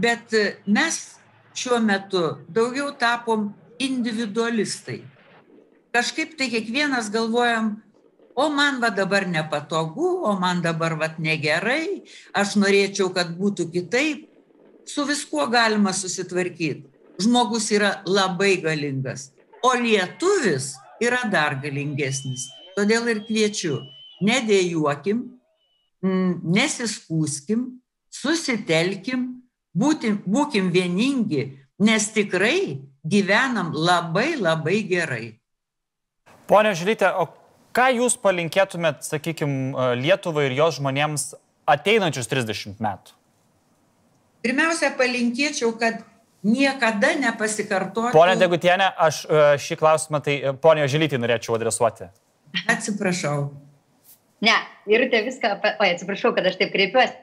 [0.00, 0.98] bet e, mes
[1.56, 3.50] šiuo metu daugiau tapom
[3.82, 5.02] individualistai.
[5.92, 7.76] Kažkaip tai kiekvienas galvojam,
[8.34, 14.28] o man va dabar nepatogu, o man dabar va negerai, aš norėčiau, kad būtų kitaip.
[14.88, 16.88] Su viskuo galima susitvarkyti.
[17.22, 19.30] Žmogus yra labai galingas,
[19.62, 22.48] o lietuvis yra dar galingesnis.
[22.74, 23.76] Todėl ir kviečiu
[24.22, 25.22] nedėjuokim,
[26.04, 27.66] mm, nesiskūskim,
[28.12, 29.28] susitelkim,
[29.74, 31.46] būtim, būkim vieningi,
[31.82, 35.24] nes tikrai gyvenam labai labai gerai.
[36.46, 37.28] Pone Žilytė, o
[37.74, 41.32] ką Jūs palinkėtumėt, sakykime, Lietuvai ir jos žmonėms
[41.66, 43.18] ateinančius 30 metų?
[44.42, 46.02] Pirmiausia, palinkėčiau, kad
[46.42, 48.12] niekada nepasikartotų.
[48.14, 52.10] Pone Degutienė, aš e, šį klausimą tai e, ponio Žilytį norėčiau adresuoti.
[52.68, 53.52] Atsiprašau.
[54.42, 54.54] Ne,
[54.90, 57.14] Irutė viską, oi, atsiprašau, kad aš taip kreipiuosi.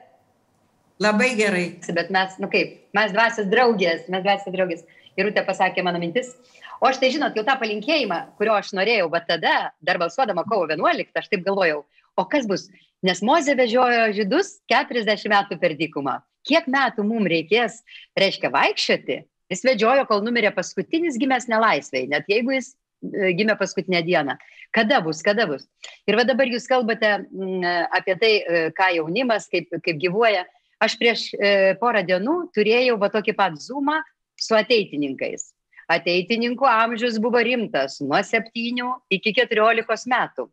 [1.00, 1.66] Labai gerai.
[1.96, 4.84] Bet mes, nu kaip, mes dvasios draugės, mes dvasios draugės.
[5.20, 6.32] Irutė pasakė mano mintis.
[6.80, 9.54] O aš tai žinot, jau tą palinkėjimą, kurio aš norėjau, bet tada,
[9.84, 11.82] dar balsuodama kovo 11, aš taip galvojau,
[12.16, 12.68] o kas bus?
[13.04, 16.18] Nes Mozė vežiojo žydus 40 metų per dykumą.
[16.48, 17.80] Kiek metų mums reikės,
[18.16, 19.18] reiškia, vaikščioti?
[19.52, 24.36] Jis vedžiojo, kol numirė paskutinis gimęs nelaisvėje, net jeigu jis gimė paskutinę dieną.
[24.70, 25.66] Kada bus, kada bus.
[26.06, 27.64] Ir va dabar jūs kalbate mm,
[27.96, 30.44] apie tai, e, ką jaunimas, kaip, kaip gyvuoja.
[30.80, 33.98] Aš prieš e, porą dienų turėjau va tokį pat zoomą
[34.40, 35.50] su ateitininkais.
[35.90, 40.46] Ateitininkų amžius buvo rimtas nuo 7 iki 14 metų.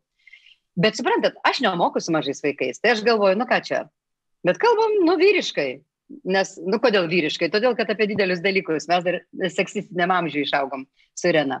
[0.78, 3.84] Bet suprantat, aš nemoku su mažais vaikais, tai aš galvoju, nu ką čia.
[4.46, 5.80] Bet kalbam, nu vyriškai.
[6.24, 7.50] Nes, nu kodėl vyriškai?
[7.52, 9.18] Todėl, kad apie didelius dalykus mes dar
[9.52, 10.86] seksistiniam amžiui išaugom
[11.18, 11.60] su Rena.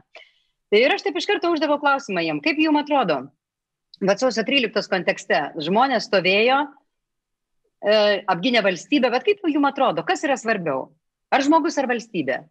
[0.68, 3.22] Tai ir aš taip iš karto uždaviau klausimą jiem, kaip jums atrodo,
[4.04, 6.58] bet sausio 13 kontekste žmonės stovėjo,
[7.80, 7.96] e,
[8.28, 10.90] apginė valstybę, bet kaip jums atrodo, kas yra svarbiau?
[11.32, 12.42] Ar žmogus ar valstybė?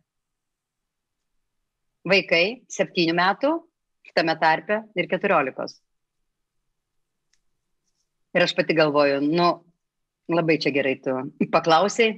[2.08, 3.54] Vaikai 7 metų,
[4.18, 5.78] tame tarpe ir 14.
[8.38, 9.50] Ir aš pati galvoju, nu,
[10.32, 11.14] labai čia gerai tu
[11.54, 12.18] paklausiai.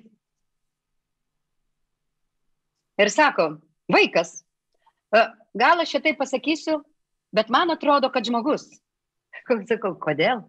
[2.99, 3.47] Ir sako,
[3.91, 4.41] vaikas,
[5.15, 5.21] e,
[5.57, 6.79] gal aš šitai pasakysiu,
[7.35, 8.67] bet man atrodo, kad žmogus.
[9.69, 10.45] Sakau, kodėl?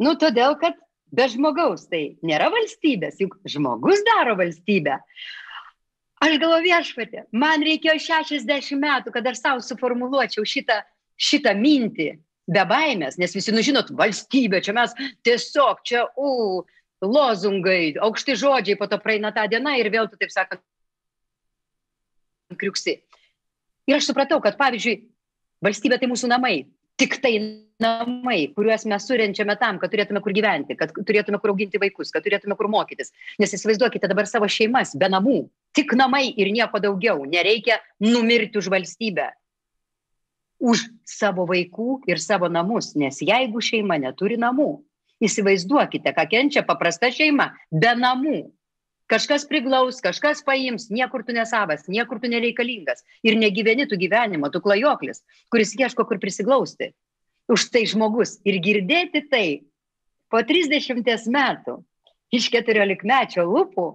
[0.00, 0.76] Nu, todėl, kad
[1.14, 4.98] Be žmogaus tai nėra valstybės, juk žmogus daro valstybę.
[6.24, 10.80] Aš galvoju viešpatė, man reikėjo 60 metų, kad aš savo suformuluočiau šitą,
[11.20, 12.08] šitą mintį
[12.50, 16.64] be baimės, nes visi, nu žinot, valstybė, čia mes tiesiog, čia, u,
[17.04, 20.64] lozungai, aukšti žodžiai, po to praeina tą dieną ir vėl tu, taip sakant,
[22.58, 22.98] kriuksi.
[23.86, 24.98] Ir aš supratau, kad pavyzdžiui,
[25.64, 26.56] valstybė tai mūsų namai,
[27.00, 27.36] tik tai
[27.82, 32.24] namai, kuriuos mes surenčiame tam, kad turėtume kur gyventi, kad turėtume kur auginti vaikus, kad
[32.24, 33.12] turėtume kur mokytis.
[33.42, 35.42] Nes įsivaizduokite dabar savo šeimas be namų,
[35.76, 37.26] tik namai ir nieko daugiau.
[37.28, 39.28] Nereikia numirti už valstybę,
[40.58, 44.80] už savo vaikų ir savo namus, nes jeigu šeima neturi namų,
[45.22, 48.38] įsivaizduokite, ką kenčia paprasta šeima be namų.
[49.06, 53.04] Kažkas priglaus, kažkas paims, niekur tu nesavas, niekur tu nereikalingas.
[53.22, 56.90] Ir negyveni tu gyvenimo, tu klajoklis, kuris ieško kur prisiglausti.
[57.46, 58.40] Už tai žmogus.
[58.42, 59.46] Ir girdėti tai
[60.26, 61.78] po 30 metų
[62.34, 63.86] iš 14 mečio lūpų,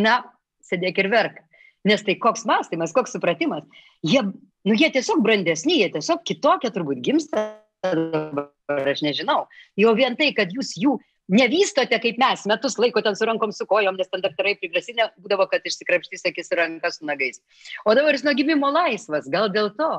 [0.00, 0.22] na,
[0.64, 1.42] sėdėk ir verk.
[1.86, 3.68] Nes tai koks mąstymas, koks supratimas.
[4.02, 7.44] Jie, nu, jie tiesiog brandesni, jie tiesiog kitokie turbūt gimsta,
[7.84, 9.44] aš nežinau.
[9.78, 10.96] Jau vien tai, kad jūs jų
[11.32, 15.48] nevystote kaip mes, metus laiko ten su rankom, su kojom, nes ten daktarai prigrasinę būdavo,
[15.50, 17.40] kad išsikrapštys akis ir rankas su nagais.
[17.84, 19.90] O dabar jis nuo gimimo laisvas, gal dėl to.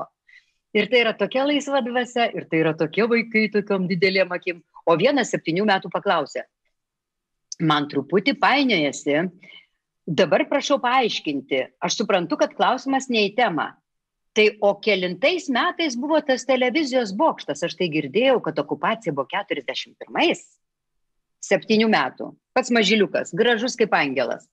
[0.76, 4.62] Ir tai yra tokia laisva dvasia, ir tai yra tokie vaikai tokiam didelėm akim.
[4.88, 6.44] O vienas septynių metų paklausė,
[7.60, 9.24] man truputį painiojasi,
[10.08, 13.72] dabar prašau paaiškinti, aš suprantu, kad klausimas ne į temą.
[14.36, 19.96] Tai o kelintais metais buvo tas televizijos bokštas, aš tai girdėjau, kad okupacija buvo 41
[21.44, 22.32] septynių metų.
[22.56, 24.48] Pats mažiliukas, gražus kaip angelas.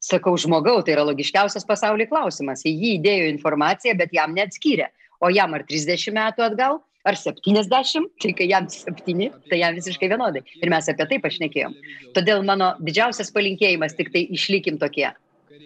[0.00, 2.62] Sakau, žmogau, tai yra logiškiausias pasaulyje klausimas.
[2.66, 4.92] Į jį įdėjo informaciją, bet jam neatskyrė.
[5.18, 10.10] O jam ar 30 metų atgal, ar 70, tai kai jam 7, tai jam visiškai
[10.12, 10.44] vienodai.
[10.62, 11.74] Ir mes apie tai pašnekėjom.
[12.14, 15.10] Todėl mano didžiausias palinkėjimas tik tai išlikim tokie.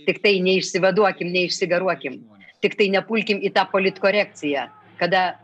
[0.07, 2.23] Tik tai neišsivaduokim, neišsigaruokim.
[2.65, 5.35] Tik tai nepulkim į tą politkorekciją, kada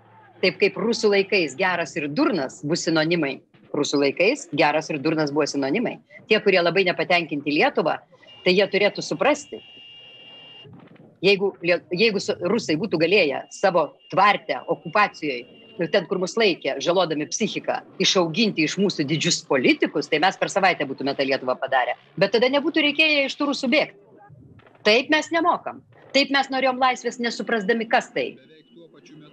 [0.42, 3.40] taip kaip rusų laikais geras ir durnas bus sinonimai,
[3.74, 5.98] rusų laikais geras ir durnas buvo sinonimai.
[6.28, 7.98] Tie, kurie labai nepatenkinti Lietuvą,
[8.44, 9.61] tai jie turėtų suprasti,
[11.24, 18.64] jeigu, jeigu rusai būtų galėję savo tvartę okupacijoje ten, kur mus laikė, žalodami psichiką, išauginti
[18.66, 21.94] iš mūsų didžius politikus, tai mes per savaitę būtume tą Lietuvą padarę.
[22.18, 23.94] Bet tada nebūtų reikėję iš tų rusų bėgti.
[24.83, 25.78] Taip mes nemokam.
[26.14, 28.33] Taip mes norėjom laisvės, nesuprasdami, kas tai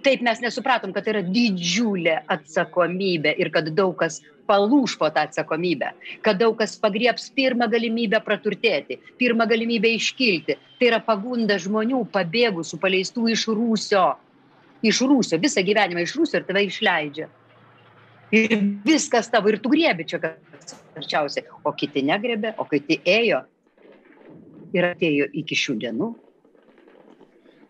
[0.06, 5.24] taip mes nesupratom, kad tai yra didžiulė atsakomybė ir kad daug kas palūš po tą
[5.26, 5.90] atsakomybę,
[6.22, 10.58] kad daug kas pagrieps pirmą galimybę praturtėti, pirmą galimybę iškilti.
[10.78, 14.04] Tai yra pagunda žmonių pabėgusių, paleistų iš rūsio,
[14.86, 17.26] iš rūsio, visą gyvenimą iš rūsio ir tave išleidžia.
[18.34, 18.54] Ir
[18.86, 23.42] viskas tavo, ir tu griebi čia, kas arčiausiai, o kiti negrebė, o kiti ėjo
[24.76, 26.12] ir atėjo iki šių dienų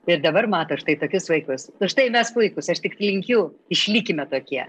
[0.06, 1.66] Ir dabar mato štai tokius vaikus.
[1.82, 4.68] Už tai mes puikus, aš tik linkiu, išlikime tokie.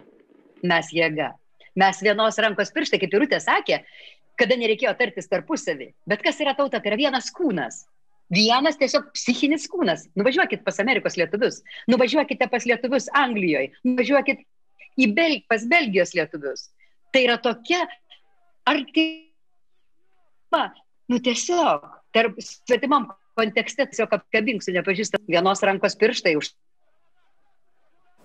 [0.66, 1.36] Mes jėga.
[1.78, 3.84] Mes vienos rankos pirštai, kaip Irutė sakė,
[4.38, 5.92] kada nereikėjo tartis tarpusavį.
[6.10, 6.82] Bet kas yra tauta?
[6.82, 7.86] Tai yra vienas kūnas.
[8.34, 10.08] Vienas tiesiog psichinis kūnas.
[10.18, 14.42] Nuvažiuokit pas Amerikos lietuvius, nuvažiuokite pas lietuvius Anglijoje, nuvažiuokit
[14.98, 16.74] į Bel pas Belgijos lietuvius.
[17.14, 17.86] Tai yra tokia
[18.68, 19.14] artima,
[21.08, 26.52] nu tiesiog, tarp svetimam kontekste tiesiog apkabink su nepažįstam vienos rankos pirštai už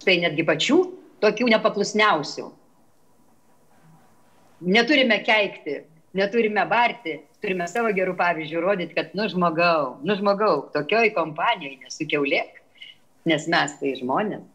[0.05, 0.79] tai netgi pačių
[1.23, 2.49] tokių nepaklusniausių.
[4.73, 5.81] Neturime keikti,
[6.19, 12.61] neturime barti, turime savo gerų pavyzdžių rodyti, kad, nu žmogau, nu žmogau, tokioj kompanijoje nesukiaulėk,
[13.27, 14.47] nes mes tai žmonės.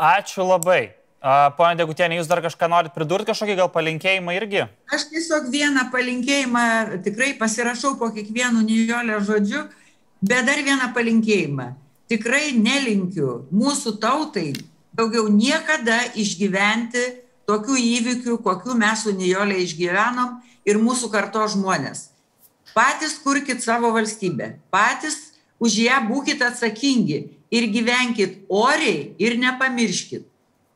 [0.00, 0.99] Ačiū labai.
[1.20, 4.62] Pone Degutienė, jūs dar kažką norit pridurti, kažkokį gal palinkėjimą irgi?
[4.88, 6.62] Aš tiesiog vieną palinkėjimą
[7.04, 9.66] tikrai pasirašau po kiekvienu nijolio žodžiu,
[10.24, 11.66] bet dar vieną palinkėjimą.
[12.08, 14.54] Tikrai nelinkiu mūsų tautai
[14.96, 17.04] daugiau niekada išgyventi
[17.44, 22.08] tokių įvykių, kokių mes su nijolė išgyvenom ir mūsų karto žmonės.
[22.72, 30.29] Patys kurkit savo valstybę, patys už ją būkite atsakingi ir gyvenkit oriai ir nepamirškit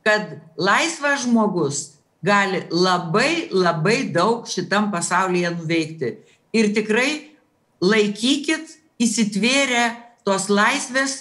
[0.05, 6.11] kad laisvas žmogus gali labai labai daug šitam pasaulyje nuveikti.
[6.53, 7.35] Ir tikrai
[7.81, 9.85] laikykit įsitvėrę
[10.25, 11.17] tos laisvės,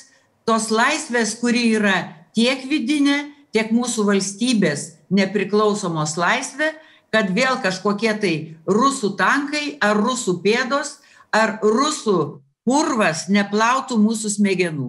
[0.49, 1.97] tos laisvės, kuri yra
[2.37, 3.19] tiek vidinė,
[3.53, 6.73] tiek mūsų valstybės nepriklausomos laisvė,
[7.15, 8.35] kad vėl kažkokie tai
[8.67, 10.99] rusų tankai ar rusų pėdos
[11.35, 14.89] ar rusų purvas neplautų mūsų smegenų.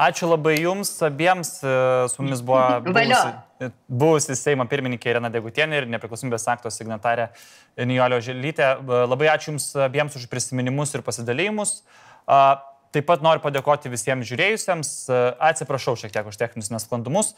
[0.00, 1.72] Ačiū labai Jums abiems, e,
[2.08, 7.28] su mumis buvo buvusi, buvusi Seimo pirmininkė Irena Degutienė ir nepriklausomybės akto signatarė
[7.76, 8.72] Nijolio Želytė.
[9.10, 11.82] Labai ačiū Jums abiems už prisiminimus ir pasidalėjimus.
[12.90, 14.88] Taip pat noriu padėkoti visiems žiūrėjusiems.
[15.50, 17.34] Atsiprašau šiek tiek už techninius nesklandumus,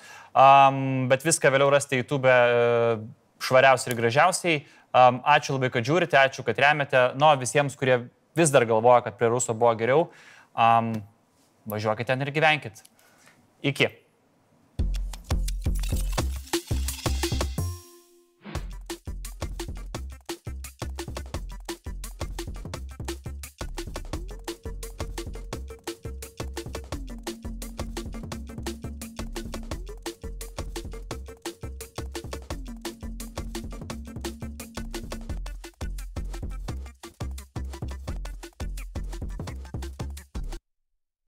[1.11, 2.95] bet viską vėliau rasite YouTube e,
[3.43, 4.63] švariausiai ir gražiausiai.
[4.93, 7.11] Ačiū labai, kad žiūrite, ačiū, kad remiate.
[7.21, 8.05] Nu, visiems, kurie
[8.39, 10.07] vis dar galvoja, kad prie Ruso buvo geriau,
[11.67, 12.83] važiuokite ten ir gyvenkit.
[13.63, 13.89] Iki.